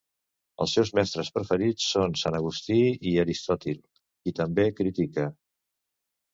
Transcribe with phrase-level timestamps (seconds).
[0.63, 2.79] Els seus mestres preferits són Sant Agustí
[3.11, 3.79] i Aristòtil,
[4.25, 5.31] qui també critica.